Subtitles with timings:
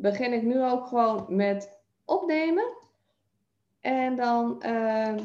[0.00, 2.76] begin ik nu ook gewoon met opnemen.
[3.80, 5.16] En dan uh,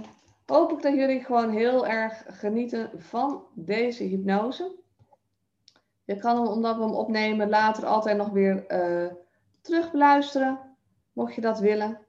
[0.46, 4.76] hoop ik dat jullie gewoon heel erg genieten van deze hypnose.
[6.03, 9.12] Je kan hem, omdat we hem opnemen, later altijd nog weer uh,
[9.62, 10.60] terug beluisteren,
[11.13, 11.99] mocht je dat willen.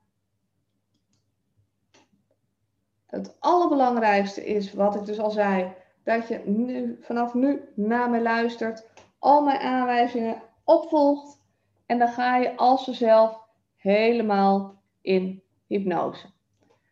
[3.06, 5.72] Het allerbelangrijkste is, wat ik dus al zei,
[6.04, 8.86] dat je nu, vanaf nu naar mij luistert,
[9.18, 11.44] al mijn aanwijzingen opvolgt
[11.86, 13.38] en dan ga je als vanzelf
[13.76, 16.26] helemaal in hypnose.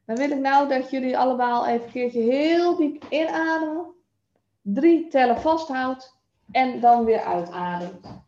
[0.06, 3.92] Dan wil ik nou dat jullie allemaal even een keertje heel diep inademen.
[4.62, 8.22] Drie tellen vasthoudt en dan weer uitademt.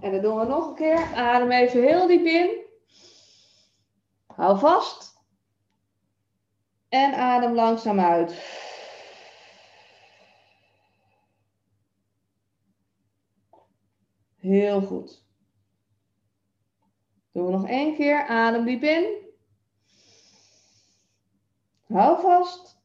[0.00, 1.14] En dat doen we nog een keer.
[1.14, 2.50] Adem even heel diep in.
[4.26, 5.22] Hou vast.
[6.88, 8.62] En adem langzaam uit.
[14.44, 15.24] Heel goed.
[17.32, 18.26] Doen we nog één keer.
[18.26, 19.16] Adem diep in.
[21.86, 22.80] Hou vast.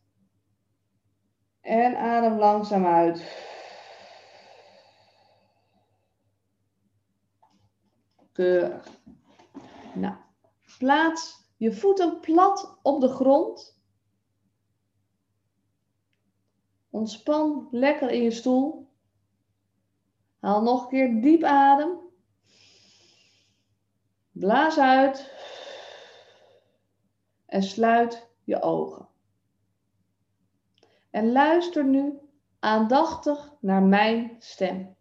[1.61, 3.47] En adem langzaam uit.
[8.31, 9.01] Keurig.
[9.93, 10.15] Nou,
[10.77, 13.81] plaats je voeten plat op de grond.
[16.89, 18.88] Ontspan lekker in je stoel.
[20.39, 21.97] Haal nog een keer diep adem.
[24.31, 25.31] Blaas uit.
[27.45, 29.07] En sluit je ogen.
[31.09, 32.19] En luister nu
[32.59, 34.95] aandachtig naar mijn stem.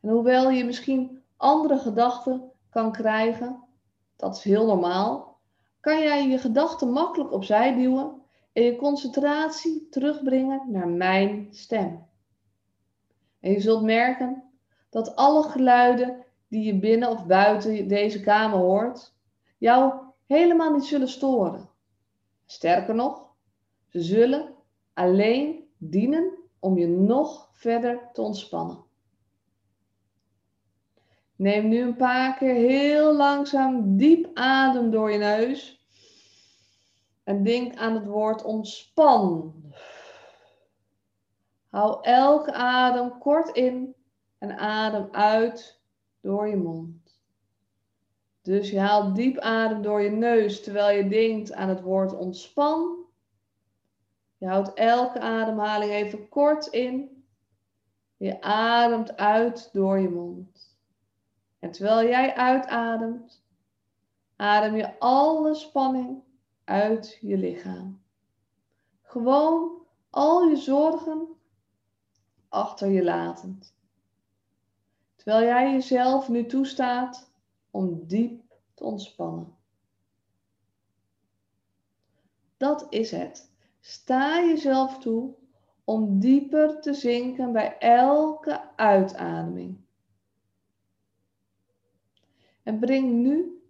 [0.00, 3.64] En hoewel je misschien andere gedachten kan krijgen,
[4.16, 5.40] dat is heel normaal,
[5.80, 12.08] kan jij je gedachten makkelijk opzij duwen en je concentratie terugbrengen naar mijn stem.
[13.40, 14.42] En je zult merken
[14.90, 19.14] dat alle geluiden die je binnen of buiten deze kamer hoort,
[19.58, 19.92] jou
[20.26, 21.68] helemaal niet zullen storen.
[22.46, 23.32] Sterker nog,
[23.88, 24.54] ze zullen
[24.94, 28.84] alleen dienen om je nog verder te ontspannen.
[31.36, 35.84] Neem nu een paar keer heel langzaam diep adem door je neus.
[37.24, 39.54] En denk aan het woord ontspan.
[41.70, 43.94] Hou elke adem kort in
[44.38, 45.80] en adem uit
[46.20, 47.20] door je mond.
[48.42, 52.98] Dus je haalt diep adem door je neus terwijl je denkt aan het woord ontspan.
[54.38, 57.24] Je houdt elke ademhaling even kort in.
[58.16, 60.78] Je ademt uit door je mond.
[61.58, 63.44] En terwijl jij uitademt,
[64.36, 66.22] adem je alle spanning
[66.64, 68.02] uit je lichaam.
[69.02, 71.39] Gewoon al je zorgen
[72.50, 73.74] achter je latend.
[75.16, 77.30] Terwijl jij jezelf nu toestaat
[77.70, 78.42] om diep
[78.74, 79.56] te ontspannen.
[82.56, 83.50] Dat is het.
[83.80, 85.34] Sta jezelf toe
[85.84, 89.78] om dieper te zinken bij elke uitademing.
[92.62, 93.62] En breng nu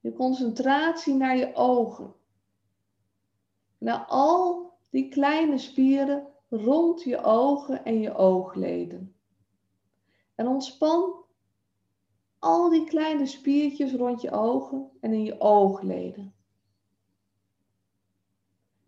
[0.00, 2.14] je concentratie naar je ogen.
[3.78, 9.14] Naar al die kleine spieren rond je ogen en je oogleden.
[10.34, 11.24] En ontspan
[12.38, 16.34] al die kleine spiertjes rond je ogen en in je oogleden.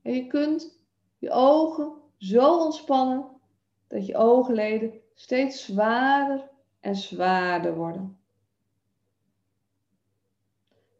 [0.03, 0.81] En je kunt
[1.19, 3.41] je ogen zo ontspannen
[3.87, 8.19] dat je oogleden steeds zwaarder en zwaarder worden.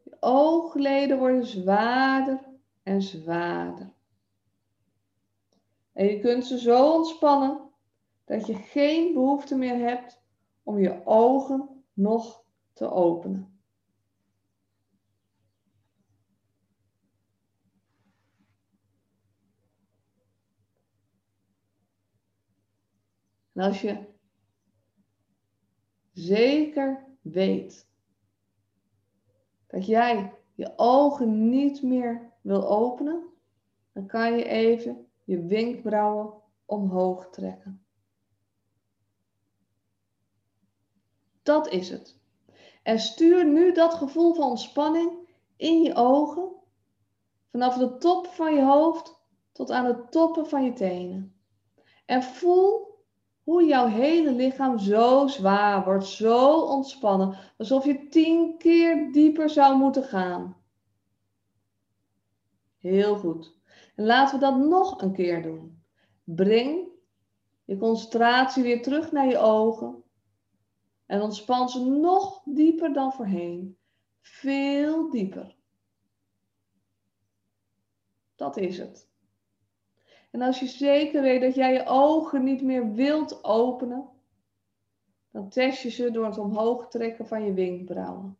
[0.03, 2.49] Je oogleden worden zwaarder
[2.83, 3.93] en zwaarder.
[5.93, 7.71] En je kunt ze zo ontspannen
[8.25, 10.21] dat je geen behoefte meer hebt
[10.63, 12.43] om je ogen nog
[12.73, 13.53] te openen.
[23.53, 24.05] En als je
[26.11, 27.89] zeker weet
[29.67, 33.23] dat jij je ogen niet meer wil openen,
[33.91, 36.33] dan kan je even je wenkbrauwen
[36.65, 37.85] omhoog trekken.
[41.43, 42.21] Dat is het.
[42.83, 45.11] En stuur nu dat gevoel van ontspanning
[45.55, 46.51] in je ogen,
[47.51, 49.21] vanaf de top van je hoofd
[49.51, 51.35] tot aan de toppen van je tenen.
[52.05, 52.93] En voel
[53.43, 59.77] hoe jouw hele lichaam zo zwaar wordt, zo ontspannen, alsof je tien keer dieper zou
[59.77, 60.57] moeten gaan.
[62.77, 63.61] Heel goed.
[63.95, 65.83] En laten we dat nog een keer doen.
[66.23, 66.87] Breng
[67.65, 70.03] je concentratie weer terug naar je ogen.
[71.05, 73.77] En ontspan ze nog dieper dan voorheen.
[74.21, 75.55] Veel dieper.
[78.35, 79.11] Dat is het.
[80.31, 84.09] En als je zeker weet dat jij je ogen niet meer wilt openen,
[85.31, 88.37] dan test je ze door het omhoog trekken van je wenkbrauwen.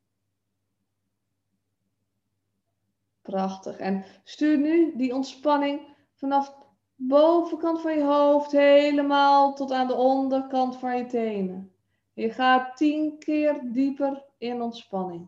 [3.24, 3.78] Prachtig.
[3.78, 6.64] En stuur nu die ontspanning vanaf de
[6.96, 11.74] bovenkant van je hoofd helemaal tot aan de onderkant van je tenen.
[12.14, 15.28] Je gaat tien keer dieper in ontspanning.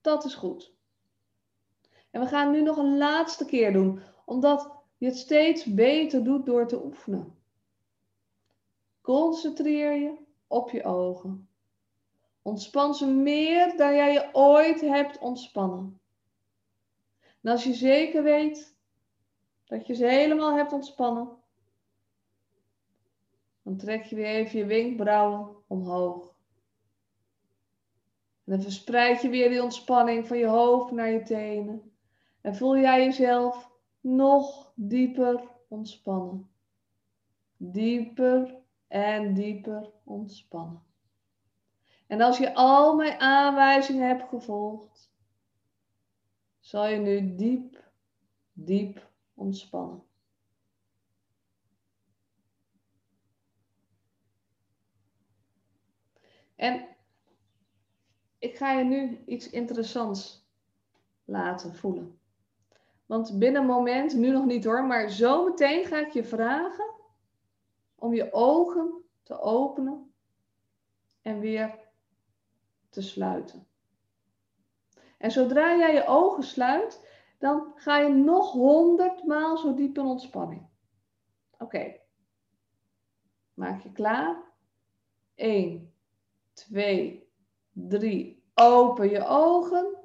[0.00, 0.72] Dat is goed.
[2.10, 6.46] En we gaan nu nog een laatste keer doen, omdat je het steeds beter doet
[6.46, 7.38] door te oefenen.
[9.00, 10.16] Concentreer je
[10.46, 11.49] op je ogen.
[12.42, 16.00] Ontspan ze meer dan jij je ooit hebt ontspannen.
[17.42, 18.76] En als je zeker weet
[19.64, 21.38] dat je ze helemaal hebt ontspannen,
[23.62, 26.34] dan trek je weer even je wenkbrauwen omhoog.
[28.44, 31.92] En dan verspreid je weer die ontspanning van je hoofd naar je tenen.
[32.40, 33.70] En voel jij jezelf
[34.00, 36.50] nog dieper ontspannen.
[37.56, 38.58] Dieper
[38.88, 40.89] en dieper ontspannen.
[42.10, 45.12] En als je al mijn aanwijzingen hebt gevolgd,
[46.58, 47.90] zal je nu diep,
[48.52, 50.02] diep ontspannen.
[56.56, 56.86] En
[58.38, 60.48] ik ga je nu iets interessants
[61.24, 62.18] laten voelen.
[63.06, 66.94] Want binnen een moment, nu nog niet hoor, maar zometeen ga ik je vragen
[67.94, 70.14] om je ogen te openen
[71.22, 71.79] en weer
[72.90, 73.66] te sluiten.
[75.18, 77.06] En zodra jij je ogen sluit,
[77.38, 80.68] dan ga je nog honderdmaal zo diep in ontspanning.
[81.58, 81.96] Oké.
[83.54, 84.42] Maak je klaar?
[85.34, 85.92] 1,
[86.52, 87.28] 2,
[87.72, 88.42] 3.
[88.54, 89.96] Open je ogen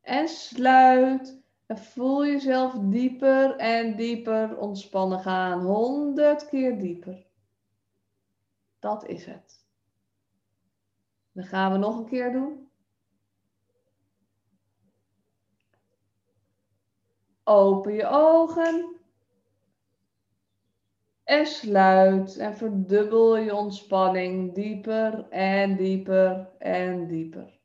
[0.00, 1.44] en sluit.
[1.66, 5.60] En voel jezelf dieper en dieper ontspannen gaan.
[5.60, 7.26] Honderd keer dieper.
[8.78, 9.65] Dat is het.
[11.36, 12.68] Dan gaan we nog een keer doen.
[17.44, 18.96] Open je ogen.
[21.24, 27.58] En sluit en verdubbel je ontspanning dieper en dieper en dieper.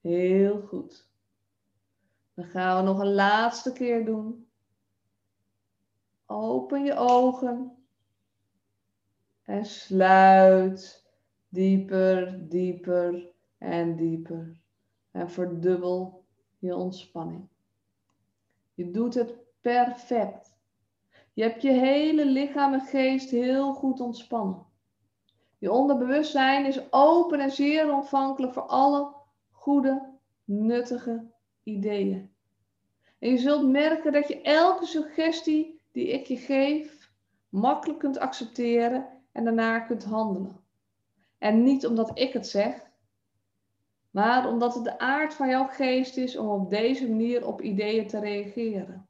[0.00, 1.08] Heel goed.
[2.34, 4.48] Dan gaan we nog een laatste keer doen.
[6.26, 7.76] Open je ogen.
[9.42, 11.09] En sluit
[11.50, 14.60] dieper, dieper en dieper.
[15.10, 16.24] En verdubbel
[16.58, 17.48] je ontspanning.
[18.74, 20.58] Je doet het perfect.
[21.32, 24.66] Je hebt je hele lichaam en geest heel goed ontspannen.
[25.58, 29.14] Je onderbewustzijn is open en zeer ontvankelijk voor alle
[29.50, 30.08] goede,
[30.44, 31.30] nuttige
[31.62, 32.30] ideeën.
[33.18, 37.12] En je zult merken dat je elke suggestie die ik je geef
[37.48, 40.60] makkelijk kunt accepteren en daarna kunt handelen.
[41.40, 42.90] En niet omdat ik het zeg,
[44.10, 48.06] maar omdat het de aard van jouw geest is om op deze manier op ideeën
[48.06, 49.08] te reageren.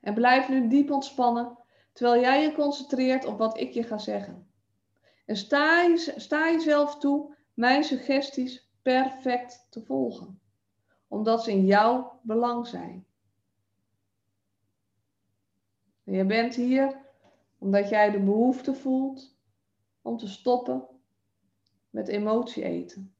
[0.00, 1.58] En blijf nu diep ontspannen
[1.92, 4.50] terwijl jij je concentreert op wat ik je ga zeggen.
[5.26, 10.40] En sta, je, sta jezelf toe mijn suggesties perfect te volgen,
[11.08, 13.06] omdat ze in jouw belang zijn.
[16.04, 16.98] En je bent hier
[17.58, 19.38] omdat jij de behoefte voelt
[20.02, 20.86] om te stoppen
[21.90, 23.14] met emotie eten.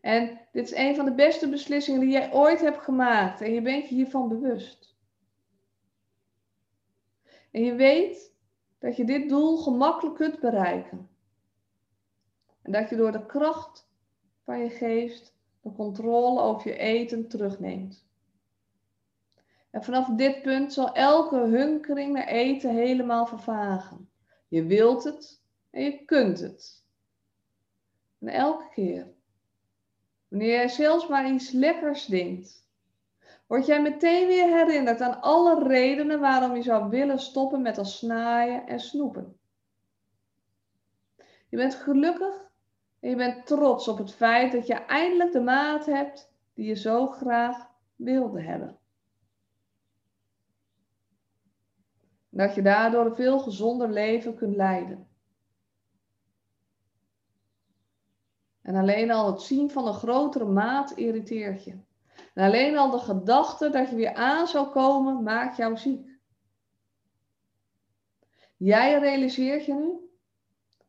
[0.00, 3.62] En dit is een van de beste beslissingen die jij ooit hebt gemaakt en je
[3.62, 4.96] bent je hiervan bewust.
[7.50, 8.34] En je weet
[8.78, 11.08] dat je dit doel gemakkelijk kunt bereiken.
[12.62, 13.88] En dat je door de kracht
[14.44, 18.08] van je geest de controle over je eten terugneemt.
[19.70, 24.09] En vanaf dit punt zal elke hunkering naar eten helemaal vervagen.
[24.50, 26.84] Je wilt het en je kunt het.
[28.18, 29.12] En elke keer,
[30.28, 32.66] wanneer jij zelfs maar iets lekkers denkt,
[33.46, 37.84] word jij meteen weer herinnerd aan alle redenen waarom je zou willen stoppen met al
[37.84, 39.38] snaaien en snoepen.
[41.48, 42.50] Je bent gelukkig
[43.00, 46.74] en je bent trots op het feit dat je eindelijk de maat hebt die je
[46.74, 48.79] zo graag wilde hebben.
[52.30, 55.08] Dat je daardoor een veel gezonder leven kunt leiden.
[58.62, 61.78] En alleen al het zien van een grotere maat irriteert je.
[62.34, 66.18] En alleen al de gedachte dat je weer aan zou komen maakt jou ziek.
[68.56, 70.10] Jij realiseert je nu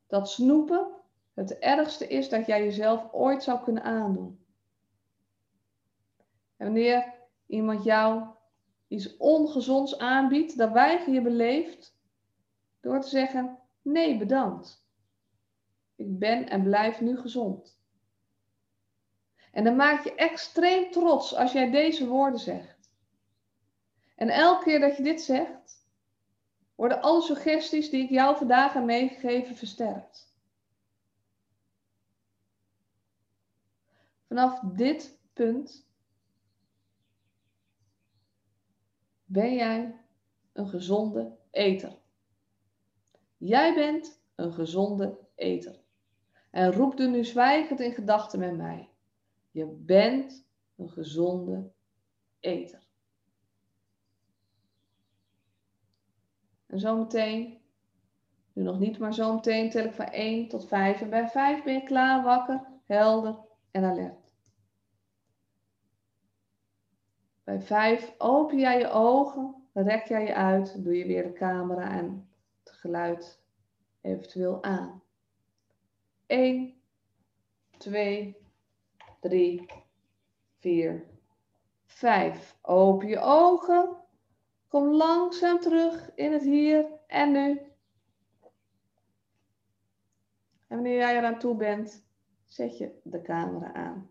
[0.08, 0.88] dat snoepen
[1.34, 4.46] het ergste is dat jij jezelf ooit zou kunnen aandoen.
[6.58, 7.14] En wanneer
[7.46, 8.24] iemand jou
[8.92, 11.98] iets ongezonds aanbiedt, dan weiger je beleefd
[12.80, 14.86] door te zeggen: nee, bedankt.
[15.96, 17.80] Ik ben en blijf nu gezond.
[19.52, 22.92] En dan maak je extreem trots als jij deze woorden zegt.
[24.16, 25.86] En elke keer dat je dit zegt,
[26.76, 30.34] worden alle suggesties die ik jou vandaag heb meegegeven versterkt.
[34.28, 35.91] Vanaf dit punt
[39.32, 39.96] ben jij
[40.54, 41.98] een gezonde eter.
[43.38, 45.80] Jij bent een gezonde eter.
[46.50, 48.90] En roep er nu zwijgend in gedachten met mij.
[49.52, 50.46] Je bent
[50.76, 51.72] een gezonde
[52.40, 52.88] eter.
[56.66, 57.62] En zometeen,
[58.54, 61.02] nu nog niet, maar zometeen tel ik van 1 tot 5.
[61.02, 63.40] En bij 5 ben je klaar, wakker, helder
[63.72, 64.21] en alert.
[67.44, 71.92] Bij 5 open jij je ogen, rek jij je uit, doe je weer de camera
[71.92, 72.30] en
[72.64, 73.44] het geluid
[74.02, 75.04] eventueel aan.
[76.26, 76.82] 1,
[77.78, 78.38] 2,
[79.20, 79.66] 3,
[80.60, 81.06] 4,
[81.86, 82.58] 5.
[82.62, 83.96] Open je ogen.
[84.68, 87.60] Kom langzaam terug in het hier en nu.
[90.68, 92.06] En wanneer jij eraan toe bent,
[92.46, 94.11] zet je de camera aan.